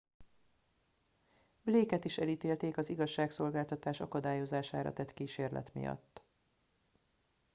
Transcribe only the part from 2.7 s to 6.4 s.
az igazságszolgáltatás akadályozására tett kísérlet miatt